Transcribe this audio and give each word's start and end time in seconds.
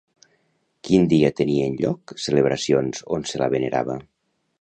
Quin 0.87 1.03
dia 1.11 1.29
tenien 1.39 1.75
lloc 1.81 2.13
celebracions 2.29 3.05
on 3.19 3.27
se 3.33 3.43
la 3.43 3.51
venerava? 3.57 3.99